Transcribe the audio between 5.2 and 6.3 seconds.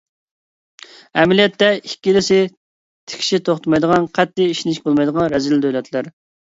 رەزىل دۆلەتلەر.